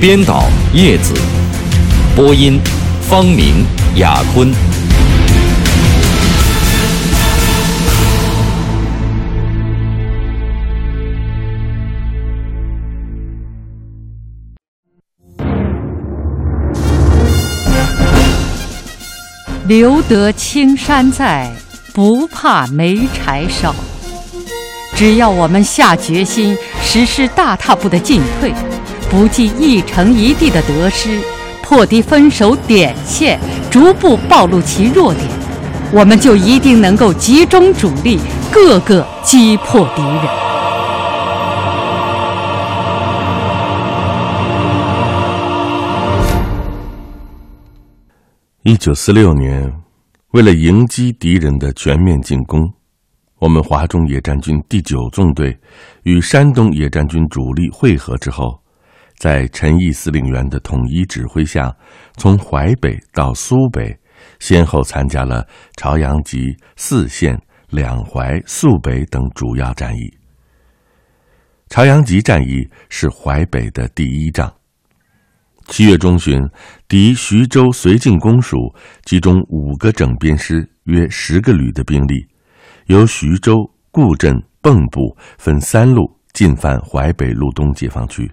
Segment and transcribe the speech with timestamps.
[0.00, 1.12] 编导叶子，
[2.14, 2.60] 播音
[3.02, 4.48] 方明、雅坤。
[19.66, 21.50] 留得青山在，
[21.92, 23.74] 不怕没柴烧。
[24.94, 28.54] 只要我们下决心，实施大踏步的进退。
[29.10, 31.18] 不计一城一地的得失，
[31.62, 35.26] 破敌分守点线，逐步暴露其弱点，
[35.94, 38.20] 我们就一定能够集中主力，
[38.52, 40.24] 各个击破敌人。
[48.62, 49.72] 一九四六年，
[50.32, 52.70] 为了迎击敌人的全面进攻，
[53.38, 55.58] 我们华中野战军第九纵队
[56.02, 58.60] 与山东野战军主力会合之后。
[59.18, 61.74] 在陈毅司令员的统一指挥下，
[62.16, 63.98] 从淮北到苏北，
[64.38, 65.44] 先后参加了
[65.76, 67.36] 朝阳集、泗县、
[67.70, 70.16] 两淮、肃北等主要战役。
[71.68, 74.50] 朝阳集战役是淮北的第一仗。
[75.66, 76.40] 七月中旬，
[76.86, 78.56] 敌徐州绥靖公署
[79.04, 82.26] 集中五个整编师、约十个旅的兵力，
[82.86, 83.54] 由徐州、
[83.90, 88.30] 固镇、蚌埠分三路进犯淮北路东解放区。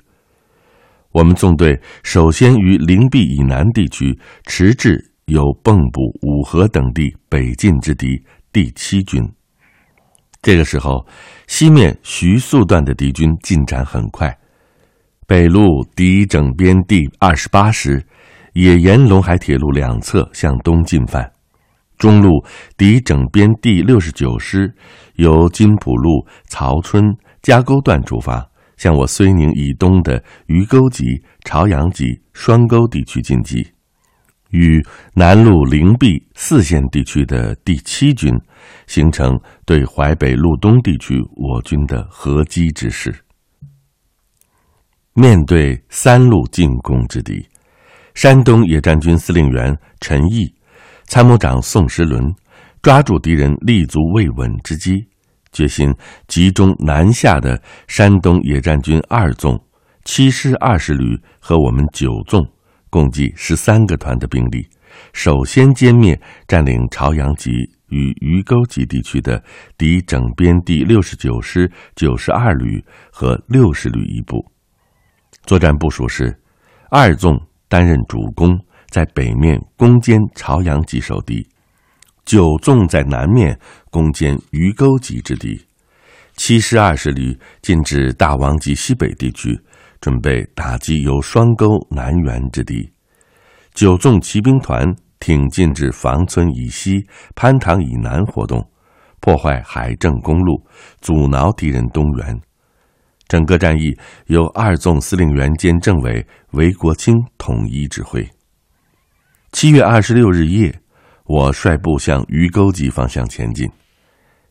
[1.15, 9.23] 我们纵队首先于灵璧以南地区迟滞有蚌埠、五河等地北进之敌第七军。
[10.41, 11.07] 这个时候，
[11.47, 14.37] 西面徐宿段的敌军进展很快，
[15.25, 18.05] 北路敌整编第二十八师
[18.51, 21.23] 也沿陇海铁路两侧向东进犯；
[21.97, 22.43] 中路
[22.75, 24.69] 敌整编第六十九师
[25.13, 27.05] 由金浦路曹村
[27.41, 28.45] 加沟段出发。
[28.77, 31.03] 向我睢宁以东的鱼沟集、
[31.43, 33.65] 朝阳集、双沟地区进击，
[34.51, 38.33] 与南路灵璧、四县地区的第七军
[38.87, 43.13] 形成对淮北路东地区我军的合击之势。
[45.13, 47.47] 面对三路进攻之敌，
[48.13, 50.53] 山东野战军司令员陈毅、
[51.05, 52.21] 参谋长宋时轮
[52.81, 55.07] 抓住敌人立足未稳之机。
[55.55, 55.95] 决心
[56.27, 59.57] 集中南下的山东野战军二纵、
[60.03, 62.45] 七师二十旅和我们九纵，
[62.89, 64.67] 共计十三个团的兵力，
[65.13, 67.51] 首先歼灭占领朝阳集
[67.87, 69.41] 与鱼沟集地区的
[69.77, 74.45] 敌整编第六十九师九十二旅和六十旅一部。
[75.45, 76.37] 作战部署是：
[76.89, 77.39] 二纵
[77.69, 81.47] 担任主攻，在北面攻坚朝阳集守敌。
[82.25, 83.57] 九纵在南面
[83.91, 85.63] 攻坚鱼沟集之敌，
[86.35, 89.59] 七师二十旅进至大王集西北地区，
[90.01, 92.91] 准备打击由双沟南援之敌。
[93.75, 98.67] 九纵骑兵团挺进至房村以西、潘塘以南活动，
[99.19, 100.65] 破坏海政公路，
[101.01, 102.41] 阻挠敌人东援。
[103.27, 103.95] 整个战役
[104.27, 108.27] 由二纵司令员兼政委韦国清统一指挥。
[109.51, 110.81] 七月二十六日夜。
[111.27, 113.67] 我率部向鱼沟集方向前进，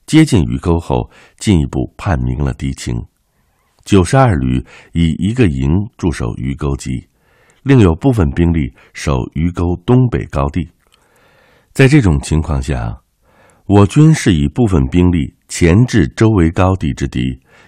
[0.07, 1.09] 接近鱼沟后，
[1.39, 3.01] 进一步判明了敌情。
[3.85, 7.07] 九十二旅以一个营驻守鱼沟集，
[7.63, 10.69] 另有部分兵力守鱼沟东北高地。
[11.73, 13.01] 在这种情况下，
[13.67, 17.21] 我军是以部分兵力前置周围高地之敌，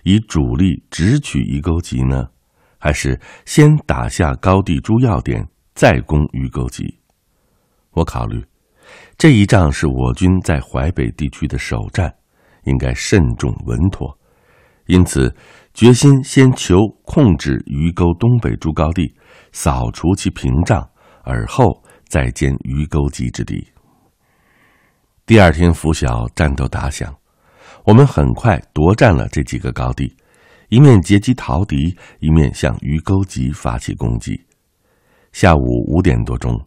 [0.03, 2.27] 以主力直取鱼沟集呢，
[2.79, 6.99] 还是先打下高地诸要点，再攻鱼沟集？
[7.93, 8.45] 我考虑。
[9.19, 12.15] 这一仗是我军在淮北地区的首战，
[12.65, 14.17] 应该慎重稳妥，
[14.87, 15.35] 因此
[15.73, 19.15] 决心先求控制鱼沟东北诸高地，
[19.53, 20.87] 扫除其屏障，
[21.23, 23.67] 而后再歼鱼沟集之敌。
[25.25, 27.15] 第二天拂晓，战斗打响，
[27.85, 30.15] 我们很快夺占了这几个高地，
[30.69, 34.41] 一面截击逃敌，一面向鱼沟集发起攻击。
[35.33, 36.59] 下午五点多钟。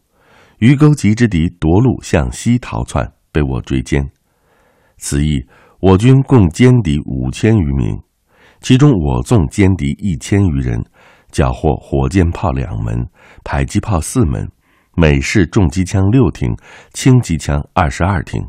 [0.60, 4.06] 鱼沟集之敌夺路向西逃窜，被我追歼。
[4.98, 5.42] 此役
[5.80, 7.98] 我军共歼敌五千余名，
[8.60, 10.84] 其中我纵歼敌一千余人，
[11.30, 13.08] 缴获火箭炮两门、
[13.42, 14.46] 迫击炮四门、
[14.94, 16.54] 美式重机枪六挺、
[16.92, 18.46] 轻机枪二十二挺，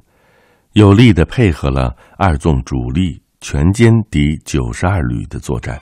[0.73, 5.79] 有力的配合了二纵主力全歼敌九十二旅的作战。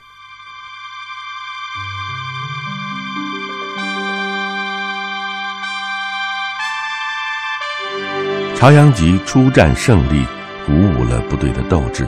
[8.59, 10.25] 朝阳集出战胜利，
[10.65, 12.05] 鼓舞了部队的斗志，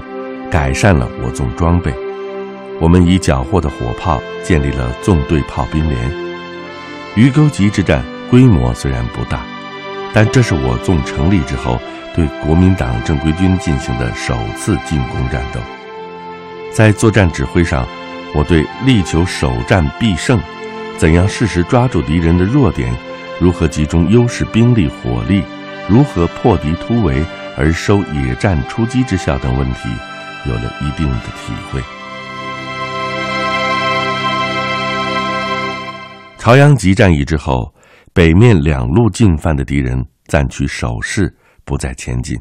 [0.51, 1.95] 改善了我纵装备。
[2.77, 6.11] 我们以缴获的火炮建立了纵队炮兵连。
[7.15, 9.45] 鱼沟集之战规模虽然不大，
[10.13, 11.79] 但这是我纵成立之后
[12.13, 15.61] 对国民党正规军进行的首次进攻战斗。
[16.73, 17.87] 在作战指挥上，
[18.35, 20.37] 我对力求首战必胜，
[20.97, 22.93] 怎样适时抓住敌人的弱点，
[23.39, 25.41] 如何集中优势兵力火力。
[25.91, 27.21] 如何破敌突围
[27.57, 29.89] 而收野战出击之效等问题，
[30.47, 31.81] 有了一定的体会。
[36.37, 37.75] 朝阳集战役之后，
[38.13, 41.35] 北面两路进犯的敌人暂取守势，
[41.65, 42.39] 不再前进；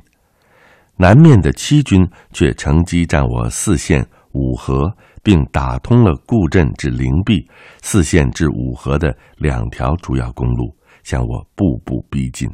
[0.96, 4.88] 南面的七军却乘机占我四县五河，
[5.25, 7.44] 并打通了固镇至灵璧、
[7.82, 10.73] 四县至五河的两条主要公路，
[11.03, 12.49] 向我步步逼近。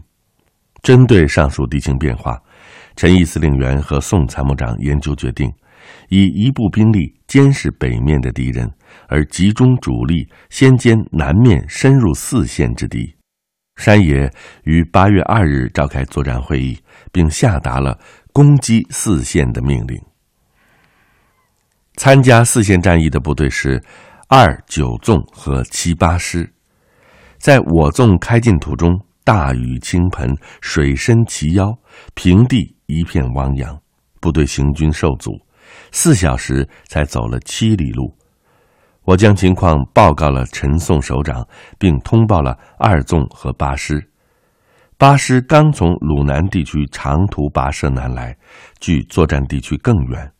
[0.82, 2.40] 针对上述敌情变化，
[2.94, 5.52] 陈毅司令员和宋参谋长研究决定，
[6.08, 8.70] 以一部兵力监视北面的敌人，
[9.08, 13.14] 而集中主力先歼南面深入四县之敌。
[13.76, 14.32] 山野
[14.64, 16.78] 于八月二日召开作战会议，
[17.12, 17.98] 并下达了
[18.32, 20.00] 攻击四县的命令。
[21.96, 23.82] 参加四县战役的部队是
[24.28, 26.50] 二九纵和七八师，
[27.38, 28.98] 在我纵开进途中。
[29.26, 31.76] 大雨倾盆，水深齐腰，
[32.14, 33.76] 平地一片汪洋，
[34.20, 35.32] 部队行军受阻，
[35.90, 38.16] 四小时才走了七里路。
[39.02, 41.44] 我将情况报告了陈宋首长，
[41.76, 44.08] 并通报了二纵和八师。
[44.96, 48.36] 八师刚从鲁南地区长途跋涉南来，
[48.78, 50.30] 距作战地区更远。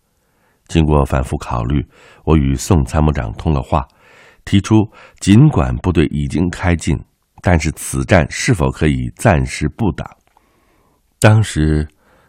[0.69, 1.85] 经过反复考虑，
[2.23, 3.85] 我与宋参谋长通了话，
[4.45, 4.77] 提出
[5.19, 6.97] 尽管部队已经开进。
[7.47, 10.17] 但是此战是否可以暂时不打？
[11.21, 11.87] 当时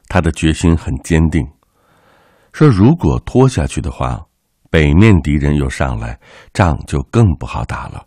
[0.08, 1.44] 他的决心很坚定，
[2.54, 4.24] 说如果拖下去的话，
[4.70, 6.20] 北面敌人又上来，
[6.54, 8.06] 仗就更不好打了。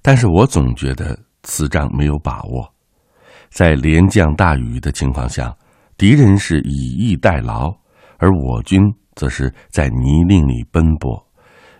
[0.00, 2.72] 但是我总觉得此仗没有把握，
[3.50, 5.54] 在连降大雨的情况下，
[5.98, 7.70] 敌人是以逸待劳，
[8.16, 8.80] 而我军
[9.14, 11.22] 则是在泥泞里奔波，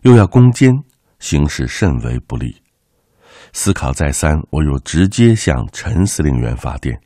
[0.02, 0.70] 又要攻坚，
[1.18, 2.54] 形势甚为不利。
[3.52, 6.98] 思考再三，我又直接向陈司令员发电，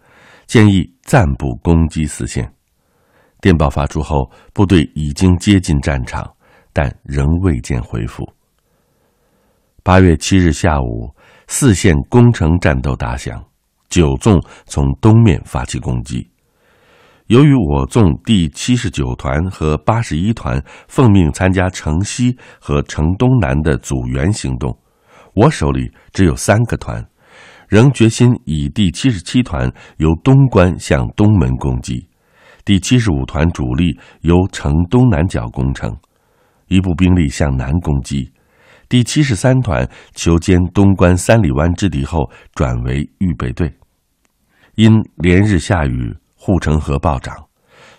[0.46, 2.52] 建议暂不攻击四线。
[3.40, 6.30] 电报发出后，部队已经接近战场，
[6.72, 8.24] 但仍未见回复。
[9.82, 11.12] 八月七日下午，
[11.48, 13.44] 四线攻城战斗打响，
[13.88, 16.30] 九纵从东面发起攻击。
[17.26, 24.76] 由于我纵第七十九团和八十一团奉命参加城西和城东南的阻援行动。
[25.34, 27.04] 我手里只有三个团，
[27.68, 32.06] 仍决心以第七十七团由东关向东门攻击，
[32.64, 35.96] 第七十五团主力由城东南角攻城，
[36.68, 38.30] 一部兵力向南攻击，
[38.90, 43.72] 第七十三团求歼东关三里湾之敌后转为预备队。
[44.74, 47.34] 因连日下雨，护城河暴涨，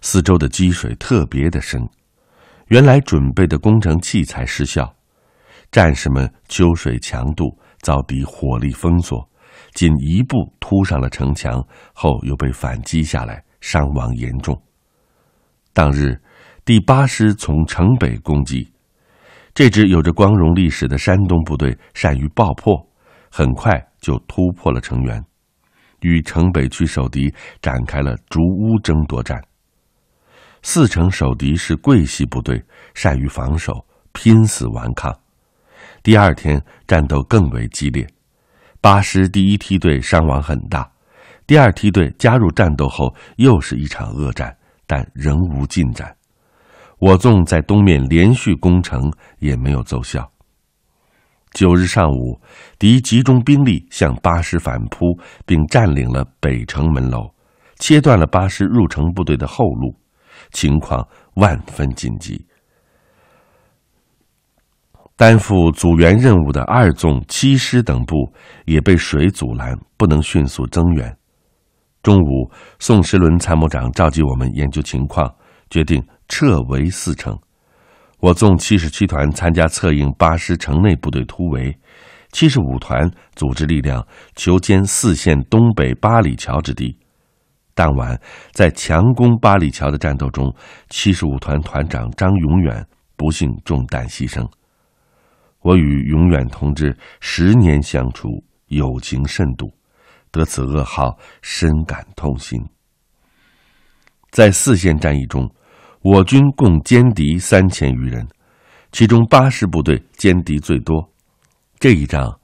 [0.02, 1.82] 四周的积水特别的深，
[2.68, 4.94] 原来准备的工程器材失效。
[5.74, 9.28] 战士们秋水强渡，遭敌火力封锁，
[9.74, 14.56] 仅一步突上了城墙，后又被反击下来，伤亡严重。
[15.74, 16.22] 当日，
[16.64, 18.72] 第八师从城北攻击，
[19.56, 22.88] 这支有着光荣历史的山东部队善于爆破，
[23.32, 25.26] 很快就突破了城垣，
[26.02, 29.44] 与城北区守敌展开了逐屋争夺战。
[30.62, 32.64] 四城守敌是桂系部队，
[32.94, 35.12] 善于防守，拼死顽抗。
[36.04, 38.06] 第二天战斗更为激烈，
[38.82, 40.92] 八师第一梯队伤亡很大，
[41.48, 44.54] 第二梯队加入战斗后又是一场恶战，
[44.86, 46.14] 但仍无进展。
[47.00, 50.30] 我纵在东面连续攻城也没有奏效。
[51.54, 52.42] 九日上午，
[52.78, 57.34] 敌集中兵力向八师反扑，并占领了北城门楼，
[57.80, 59.96] 切断了八师入城部队的后路，
[60.52, 62.46] 情况万分紧急。
[65.16, 68.34] 担负阻援任务的二纵、七师等部
[68.66, 71.16] 也被水阻拦，不能迅速增援。
[72.02, 75.34] 中午，宋时轮参谋长召集我们研究情况，
[75.70, 77.38] 决定撤围四城。
[78.20, 81.78] 我纵七十七团参加策应八师城内部队突围，
[82.32, 84.06] 七十五团组织力量
[84.36, 86.98] 求歼四县东北八里桥之敌。
[87.76, 88.20] 当晚
[88.52, 90.54] 在强攻八里桥的战斗中，
[90.90, 94.46] 七十五团团长张永远不幸中弹牺牲。
[95.64, 98.28] 我与永远同志十年相处，
[98.68, 99.74] 友情甚笃，
[100.32, 102.62] 得此噩耗，深感痛心。
[104.30, 105.50] 在四线战役中，
[106.02, 108.28] 我军共歼敌三千余人，
[108.92, 111.10] 其中八师部队歼敌最多。
[111.80, 112.40] 这一仗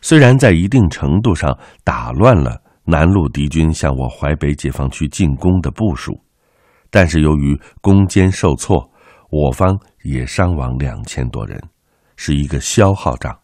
[0.00, 2.60] 虽然在一定程度上打乱了。
[2.86, 6.20] 南路敌军向我淮北解放区进攻的部署，
[6.90, 8.90] 但是由于攻坚受挫，
[9.30, 11.58] 我方也伤亡两千多人，
[12.16, 13.36] 是一个消耗战，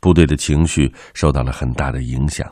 [0.00, 2.50] 部队的情绪受到了很大的影响。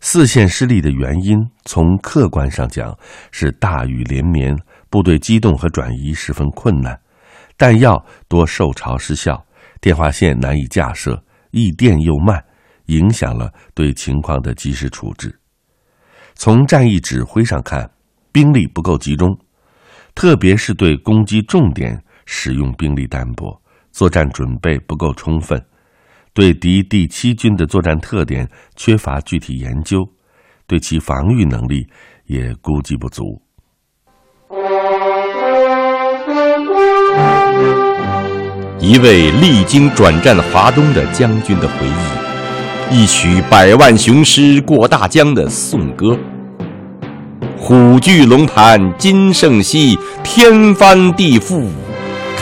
[0.00, 2.96] 四线失利的原因，从客观上讲
[3.32, 4.56] 是大雨连绵，
[4.90, 7.00] 部队机动和转移十分困难，
[7.56, 9.44] 弹药多受潮失效，
[9.80, 12.44] 电话线难以架设，易电又慢。
[12.86, 15.38] 影响了对情况的及时处置。
[16.34, 17.90] 从战役指挥上看，
[18.32, 19.28] 兵力不够集中，
[20.14, 23.60] 特别是对攻击重点使用兵力单薄，
[23.98, 25.60] 作战准备不够充分，
[26.32, 30.08] 对敌第七军的作战特点缺乏具体研究，
[30.68, 31.84] 对其防御能力
[32.26, 33.24] 也估计不足。
[38.78, 42.96] 一位历经转战华东的将军的回忆。
[42.96, 46.16] 一曲百万雄师过大江的颂歌，
[47.56, 51.66] 虎踞龙盘今胜昔，天翻地覆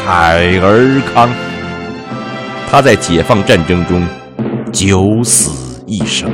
[0.07, 1.31] 慨而慷。
[2.69, 4.03] 他在解放战争中
[4.73, 6.29] 九死一生。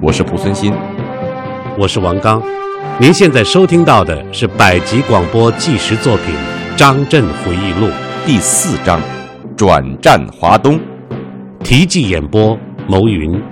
[0.00, 0.72] 我是濮存昕，
[1.76, 2.40] 我是王刚。
[3.00, 6.26] 您现在收听到的是百集广播纪实作品
[6.78, 7.86] 《张震回忆录》
[8.24, 9.00] 第四章：
[9.56, 10.78] 转战华东。
[11.64, 12.56] 题记演播：
[12.88, 13.42] 牟云，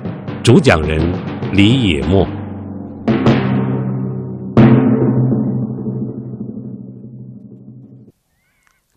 [0.44, 1.12] 主讲人
[1.52, 2.24] 李野墨。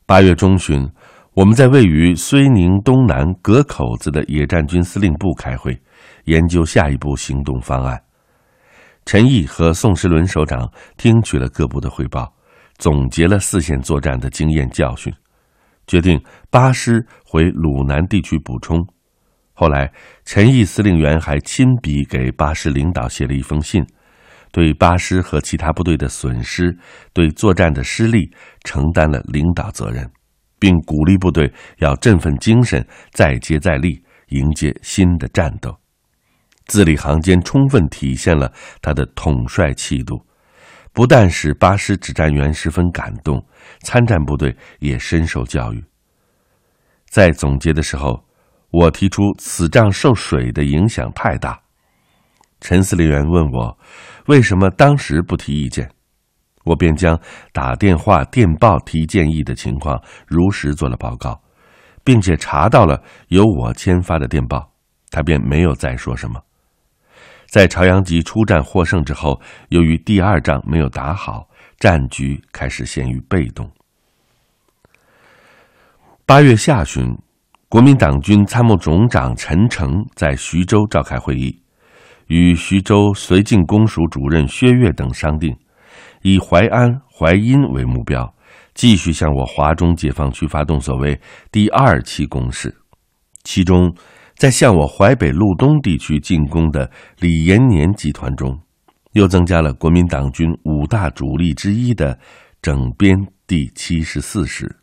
[0.05, 0.89] 八月中旬，
[1.35, 5.79] 我们在位于睢宁东南葛口子的野战军司令部开会，
[6.25, 8.01] 研究下一步行动方案。
[9.05, 12.33] 陈毅和宋时轮首长听取了各部的汇报，
[12.77, 15.13] 总结了四线作战的经验教训，
[15.85, 16.19] 决定
[16.49, 18.77] 八师回鲁南地区补充。
[19.53, 19.91] 后来，
[20.25, 23.85] 陈毅司令员还亲笔给八师领导写了一封信，
[24.51, 26.77] 对八师和其他部队的损失、
[27.13, 28.31] 对作战的失利
[28.63, 30.09] 承担了领导责任，
[30.59, 35.75] 并鼓励部队要振奋精神，再接再厉，迎接新的战斗。
[36.67, 38.51] 字里行间充分体现了
[38.81, 40.23] 他的统帅气度，
[40.93, 43.43] 不但使八师指战员十分感动，
[43.81, 45.83] 参战部队也深受教育。
[47.09, 48.23] 在总结的时候。
[48.71, 51.59] 我提出此仗受水的影响太大，
[52.61, 53.75] 陈司令员问我
[54.27, 55.89] 为什么当时不提意见，
[56.63, 57.19] 我便将
[57.51, 61.41] 打电话、电报提建议的情况如实做了报告，
[62.03, 64.71] 并且查到了由我签发的电报，
[65.11, 66.39] 他便没有再说什么。
[67.47, 71.47] 在朝阳集出战获胜之后，由于第二仗没有打好，
[71.79, 73.69] 战局开始陷于被动。
[76.25, 77.17] 八月下旬。
[77.71, 81.55] 国民党军参谋总长陈诚在徐州召开会议，
[82.25, 85.55] 与徐州绥靖公署主任薛岳等商定，
[86.21, 88.33] 以淮安、淮阴为目标，
[88.73, 91.19] 继续向我华中解放区发动所谓
[91.51, 92.75] 第二期攻势。
[93.43, 93.93] 其中，
[94.35, 98.59] 在向我淮北路东地区进攻的李延年集团中，
[99.13, 102.17] 又增加了国民党军五大主力之一的
[102.61, 104.75] 整编第七十四师。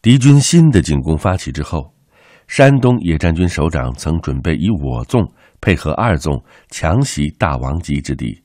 [0.00, 1.92] 敌军新的进攻发起之后，
[2.46, 5.28] 山东野战军首长曾准备以我纵
[5.60, 6.40] 配合二纵
[6.70, 8.40] 强袭大王集之地，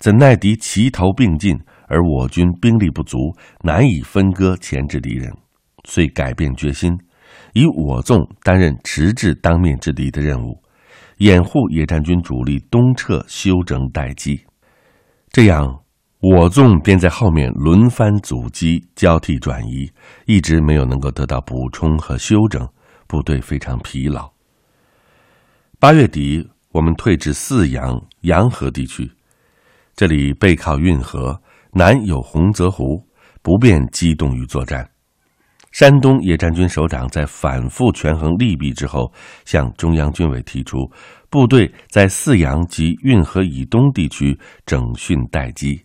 [0.00, 3.18] 怎奈敌齐头并进，而我军兵力不足，
[3.62, 5.30] 难以分割钳制敌人，
[5.84, 6.90] 遂改变决心，
[7.52, 10.60] 以我纵担任迟滞当面之敌的任务，
[11.18, 14.40] 掩护野战军主力东撤休整待机，
[15.30, 15.80] 这样。
[16.22, 19.90] 我纵便在后面轮番阻击、交替转移，
[20.26, 22.68] 一直没有能够得到补充和休整，
[23.06, 24.30] 部队非常疲劳。
[25.78, 29.10] 八月底，我们退至泗阳、洋河地区，
[29.94, 31.40] 这里背靠运河，
[31.72, 33.02] 南有洪泽湖，
[33.42, 34.88] 不便机动于作战。
[35.72, 39.12] 山东野战军首长在反复权衡利弊之后，
[39.44, 40.78] 向中央军委提出，
[41.28, 45.80] 部队在泗阳及运河以东地区整训待机。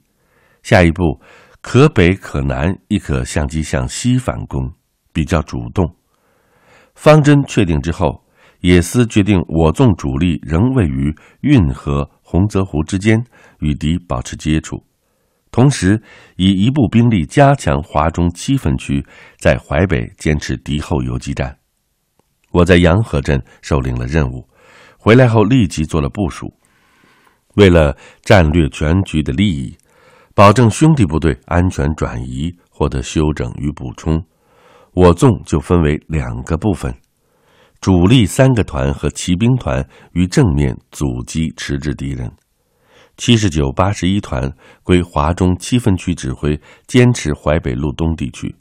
[0.63, 1.21] 下一步，
[1.61, 4.71] 可北可南，亦可相机向西反攻，
[5.13, 5.87] 比较主动。
[6.95, 8.25] 方针确定之后，
[8.61, 13.23] 野司决定我纵主力仍位于运河、洪泽湖之间，
[13.59, 14.83] 与敌保持接触，
[15.51, 16.01] 同时
[16.37, 19.05] 以一部兵力加强华中七分区，
[19.39, 21.55] 在淮北坚持敌后游击战。
[22.51, 24.49] 我在洋河镇受领了任务，
[24.97, 26.51] 回来后立即做了部署。
[27.53, 29.77] 为了战略全局的利益，
[30.33, 34.25] 保证兄弟部队安全转移、获得休整与补充，
[34.93, 36.93] 我纵就分为两个部分：
[37.81, 42.29] 主力三个团和骑兵团于正面阻击迟滞敌人；
[43.17, 44.51] 七十九、八十一团
[44.83, 48.55] 归华中七分区指挥，坚持淮北路东地区。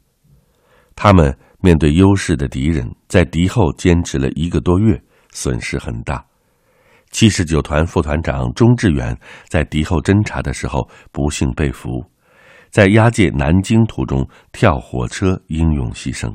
[0.94, 1.36] 他们。
[1.60, 5.00] 面对优势的敌人，在敌后坚持了一个多月，
[5.32, 6.22] 损失很大。
[7.10, 9.18] 七十九团副团长钟志远
[9.48, 12.04] 在敌后侦察的时候不幸被俘，
[12.68, 16.30] 在押解南京途中跳火车，英勇牺牲。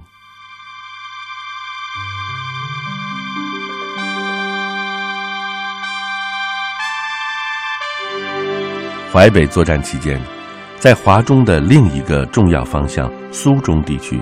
[9.11, 10.21] 淮北作战期间，
[10.77, 14.19] 在华中的另一个重要方向苏中地区。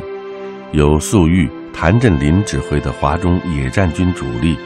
[0.71, 4.57] 由粟裕、谭震林指挥的华中野战军主力，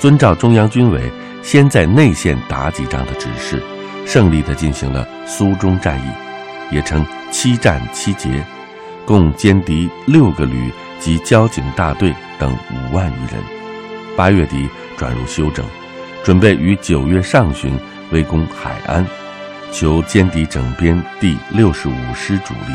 [0.00, 1.08] 遵照中央军委
[1.40, 3.62] 先在内线打几仗的指示，
[4.04, 8.44] 胜利地进行了苏中战役，也称七战七捷，
[9.06, 13.40] 共歼敌六个旅及交警大队等五万余人。
[14.16, 15.64] 八月底转入休整，
[16.24, 17.72] 准备于九月上旬
[18.10, 19.06] 围攻海安，
[19.72, 22.74] 求歼敌整编第六十五师主力。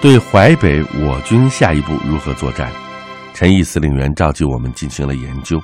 [0.00, 2.70] 对淮北我军下一步如何作战，
[3.34, 5.62] 陈毅司令员召集我们进行了研究。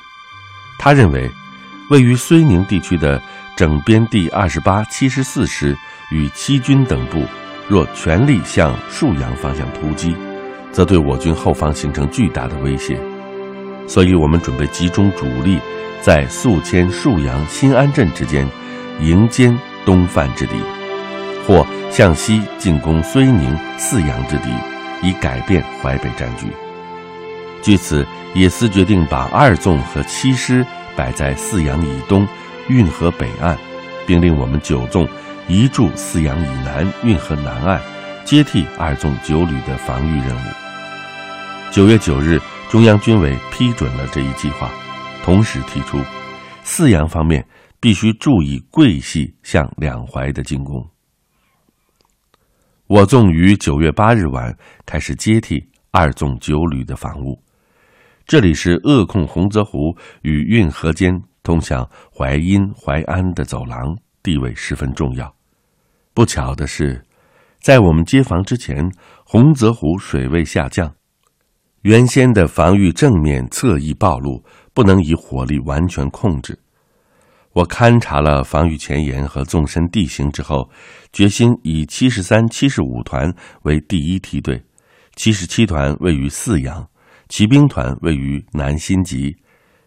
[0.78, 1.30] 他认为，
[1.90, 3.20] 位于睢宁地区的
[3.56, 5.74] 整编第二十八、七十四师
[6.10, 7.24] 与七军等部，
[7.66, 10.14] 若全力向沭阳方向突击，
[10.70, 13.00] 则对我军后方形成巨大的威胁。
[13.88, 15.58] 所以我们准备集中主力，
[16.02, 18.46] 在宿迁、沭阳、新安镇之间，
[19.00, 20.54] 迎歼东犯之敌，
[21.46, 21.66] 或。
[21.88, 24.50] 向西进攻睢宁、泗阳之敌，
[25.02, 26.46] 以改变淮北战局。
[27.62, 28.04] 据此，
[28.34, 32.28] 野司决定把二纵和七师摆在泗阳以东、
[32.68, 33.56] 运河北岸，
[34.06, 35.08] 并令我们九纵
[35.48, 37.80] 移驻泗阳以南、运河南岸，
[38.26, 40.48] 接替二纵九旅的防御任务。
[41.70, 44.70] 九月九日，中央军委批准了这一计划，
[45.24, 45.98] 同时提出，
[46.62, 47.46] 泗阳方面
[47.86, 50.84] 必须注意桂系向两淮的进攻。
[52.88, 54.52] 我纵于九月八日晚
[54.84, 57.40] 开始接替二纵九旅的防务，
[58.26, 65.32] 这里是扼控洪泽湖与运河间通向淮阴、淮安的走廊，地位十分重要。
[66.12, 67.00] 不巧的是，
[67.60, 68.90] 在我们接防之前，
[69.24, 70.92] 洪泽湖水位下降，
[71.82, 74.44] 原先的防御正面侧翼暴露，
[74.74, 76.58] 不能以火力完全控制。
[77.56, 80.68] 我勘察了防御前沿和纵深地形之后，
[81.10, 84.62] 决心以七十三、七十五团为第一梯队，
[85.14, 86.86] 七十七团位于泗阳，
[87.30, 89.34] 骑兵团位于南新集，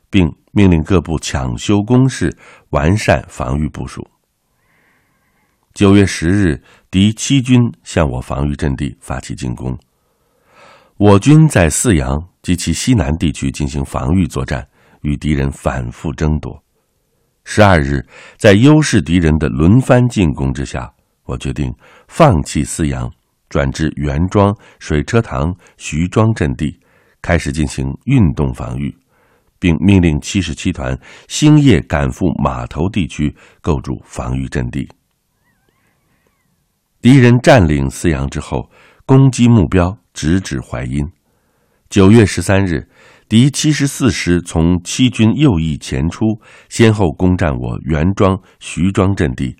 [0.10, 2.36] 并命令各部抢修工事，
[2.72, 4.04] 完善防御部署。
[5.76, 9.78] 九月十日，敌七军向我防御阵地发起进攻，
[10.98, 14.68] 我军在泗阳及其西南地区进行防御作战，
[15.04, 16.64] 与敌人反复争夺。
[17.52, 18.06] 十二日，
[18.38, 20.88] 在优势敌人的轮番进攻之下，
[21.24, 21.74] 我决定
[22.08, 23.12] 放弃泗阳，
[23.50, 26.80] 转至袁庄、水车塘、徐庄阵地，
[27.24, 28.96] 开始进行运动防御，
[29.58, 30.96] 并命令七十七团
[31.28, 34.88] 星夜赶赴码头地区构筑防御阵地。
[37.02, 38.70] 敌人占领泗阳之后，
[39.08, 41.04] 攻击目标直指淮阴。
[41.90, 42.88] 九月十三日。
[43.30, 46.26] 敌七十四师从七军右翼前出，
[46.68, 49.56] 先后攻占我袁庄、徐庄阵地，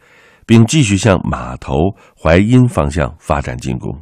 [0.48, 1.76] 并继续向码头、
[2.20, 3.96] 淮阴方向发展进攻。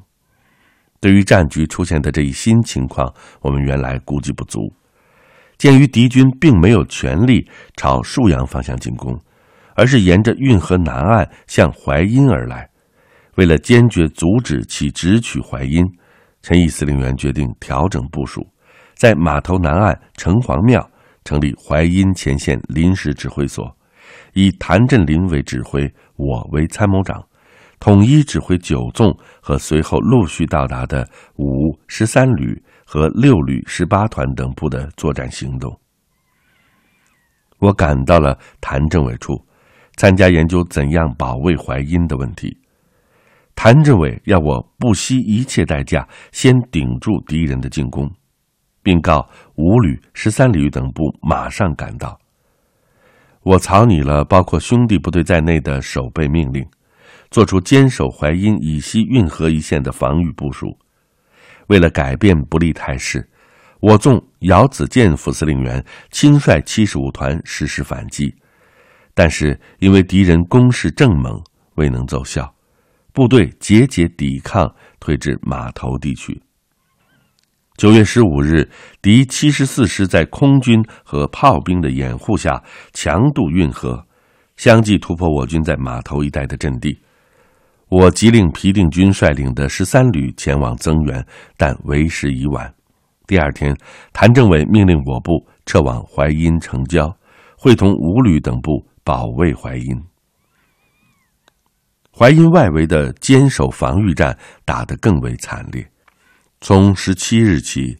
[1.01, 4.73] 对于战局出现的这一新情况，我们原来估计不足。
[5.57, 9.19] 鉴于敌军并没有全力朝沭阳方向进攻，
[9.75, 12.69] 而是沿着运河南岸向淮阴而来，
[13.35, 15.83] 为了坚决阻止其直取淮阴，
[16.41, 18.47] 陈毅司令员决定调整部署。
[18.97, 20.89] 在码头南岸城隍庙
[21.23, 23.77] 成立淮阴前线临时指挥所，
[24.33, 27.23] 以谭震林为指挥，我为参谋长，
[27.79, 35.79] 统一指挥九纵和随后陆续到达的五十三旅和六旅十八团等部的作战行动。
[37.59, 39.33] 我赶到了谭政委处，
[39.95, 42.57] 参加研究怎样保卫淮阴的问题。
[43.55, 48.09] 谭政委要我不惜一切代价先顶住敌人的进攻，
[48.87, 52.17] 并告五旅、十三旅等部马上赶到。
[53.43, 56.65] 我草拟了包括兄弟部队在内的守备命令，
[57.29, 60.73] 做出坚守淮阴以西运河一线的防御部署。
[61.67, 63.29] 为了改变不利态势，
[63.81, 68.33] 我纵姚子健副司令员亲率七十五团实施反击，
[69.13, 71.43] 但是因为敌人攻势正猛，
[71.75, 72.49] 未能奏效。
[73.11, 76.41] 部队节节抵抗，退至码头地区。
[77.77, 78.67] 九月十五日，
[79.03, 82.59] 敌七十四师在空军和炮兵的掩护下
[82.91, 84.03] 强渡运河，
[84.55, 86.99] 相继突破我军在码头一带的阵地。
[87.87, 91.23] 我急令皮定均率领的十三旅前往增援，
[91.55, 92.73] 但为时已晚。
[93.27, 93.77] 第二天，
[94.11, 97.15] 谭政委命令我部撤往淮阴城郊，
[97.59, 99.95] 会同五旅等部保卫淮阴。
[102.11, 104.35] 淮阴外围的坚守防御战
[104.65, 105.87] 打得更为惨烈。
[106.59, 107.97] 从十七日起，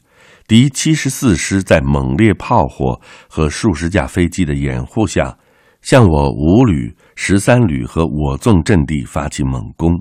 [0.48, 5.38] 敌七十四师在猛烈炮火和数十架飞机的掩护下，
[5.82, 9.92] 向我五旅、十三旅和我纵阵地发起猛攻。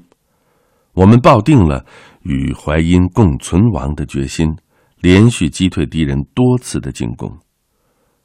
[0.94, 1.84] 我们抱定了
[2.22, 4.56] 与淮阴共存亡的决心，
[5.00, 7.38] 连续击退敌人多次的进攻。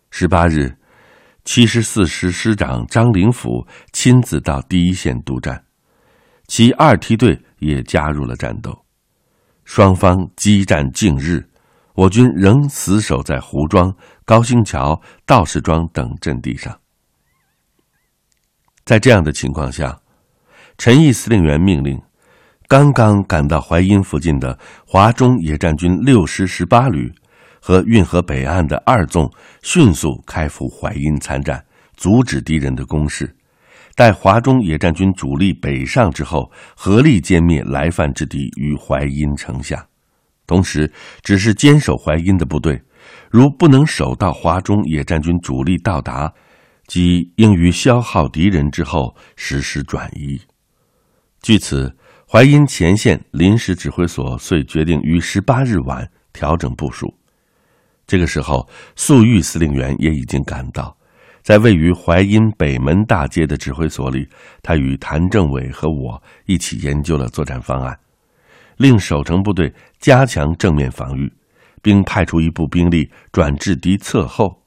[0.09, 0.77] 十八日，
[1.43, 5.65] 七十四师师长张灵甫亲自到第一线督战。
[6.47, 8.85] 其二梯队也加入了战斗，
[9.73, 11.47] 双方激战近日，
[11.95, 16.77] 我军仍死守在胡庄、高兴桥、道士庄等阵地上。
[18.83, 20.01] 在这样的情况下，
[20.77, 21.97] 陈毅司令员命令
[22.67, 27.09] 刚刚赶到淮阴附近的华中野战军六师十八旅
[27.61, 29.31] 和运河北岸的二纵
[29.63, 31.63] 迅速开赴淮阴参战，
[31.95, 33.33] 阻止敌人的攻势。
[34.01, 39.87] 待华中野战军主力北上之后，合力歼灭来犯之敌于淮阴城下。
[40.47, 42.81] 同时，只是坚守淮阴的部队，
[43.29, 46.33] 如不能守到华中野战军主力到达，
[46.87, 50.41] 即应于消耗敌人之后实施转移。
[51.43, 51.95] 据此，
[52.27, 57.15] 淮阴前线临时指挥所遂决定于十八日晚调整部署。
[58.07, 60.97] 这个时候，粟裕司令员也已经赶到。
[61.41, 64.27] 在位于淮阴北门大街的指挥所里，
[64.61, 67.97] 他与谭政委和我一起研究了作战方案，
[68.77, 71.31] 令守城部队加强正面防御，
[71.81, 74.61] 并派出一部兵力转至敌侧后，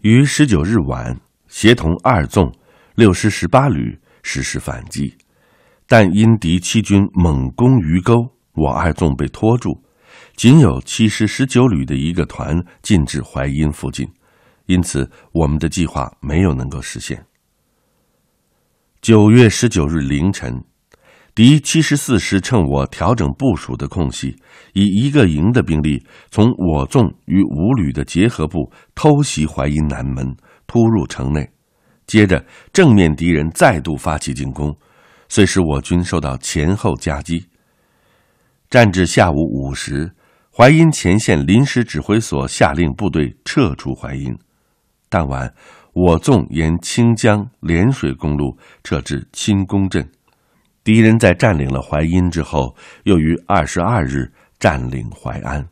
[0.00, 1.14] 于十九日晚
[1.46, 2.50] 协同二纵、
[2.94, 5.14] 六师十八旅实施反击，
[5.86, 9.82] 但因敌七军猛攻鱼沟，我二纵被拖住，
[10.36, 14.08] 仅有七师十九旅的一个团进至淮阴附近。
[14.66, 17.26] 因此，我们的计划没有能够实现。
[19.02, 20.64] 九月十九日凌晨，
[21.34, 24.36] 敌七十四师趁我调整部署的空隙，
[24.72, 30.34] 以一个营的兵力从我纵与五旅的结合部偷袭淮阴南门，
[30.66, 31.50] 突入城内。
[32.06, 34.74] 接着，正面敌人再度发起进攻，
[35.28, 37.46] 遂使我军受到前后夹击。
[38.70, 40.12] 战至下午五时，
[40.50, 44.34] 淮阴前线临时指挥所下令部队撤出淮阴。
[45.14, 45.54] 当晚，
[45.92, 50.10] 我纵沿清江涟水公路撤至清宫镇，
[50.82, 52.74] 敌人在占领了淮阴之后，
[53.04, 55.64] 又于二十二日占领淮安。